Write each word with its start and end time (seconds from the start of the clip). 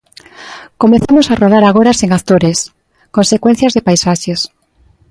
Comezamos 0.81 1.27
a 1.27 1.37
rodar 1.43 1.63
agora 1.65 1.97
sen 1.99 2.09
actores, 2.19 2.57
con 3.13 3.23
secuencias 3.33 3.73
de 3.73 3.85
paisaxes. 3.87 4.39